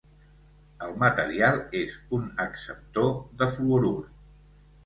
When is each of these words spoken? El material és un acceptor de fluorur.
El 0.85 0.95
material 1.03 1.59
és 1.81 1.93
un 2.21 2.25
acceptor 2.47 3.15
de 3.43 3.53
fluorur. 3.59 3.97